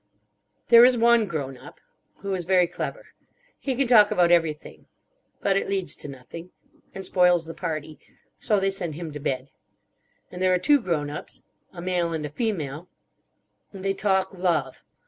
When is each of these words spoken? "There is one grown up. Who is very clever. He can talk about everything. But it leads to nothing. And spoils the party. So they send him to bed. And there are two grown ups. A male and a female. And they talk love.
"There 0.69 0.83
is 0.83 0.97
one 0.97 1.27
grown 1.27 1.57
up. 1.59 1.79
Who 2.21 2.33
is 2.33 2.43
very 2.45 2.65
clever. 2.65 3.09
He 3.59 3.75
can 3.75 3.85
talk 3.87 4.09
about 4.09 4.31
everything. 4.31 4.87
But 5.41 5.57
it 5.57 5.69
leads 5.69 5.93
to 5.97 6.07
nothing. 6.07 6.49
And 6.95 7.05
spoils 7.05 7.45
the 7.45 7.53
party. 7.53 7.99
So 8.39 8.59
they 8.59 8.71
send 8.71 8.95
him 8.95 9.11
to 9.11 9.19
bed. 9.19 9.51
And 10.31 10.41
there 10.41 10.55
are 10.55 10.57
two 10.57 10.81
grown 10.81 11.11
ups. 11.11 11.43
A 11.71 11.83
male 11.83 12.13
and 12.13 12.25
a 12.25 12.31
female. 12.31 12.89
And 13.71 13.85
they 13.85 13.93
talk 13.93 14.33
love. 14.33 14.83